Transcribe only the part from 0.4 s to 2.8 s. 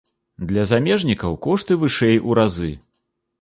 Для замежнікаў кошты вышэй у разы.